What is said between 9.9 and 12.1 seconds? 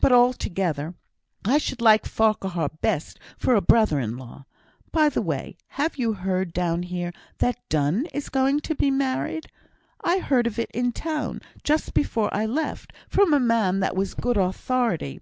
I heard of it in town, just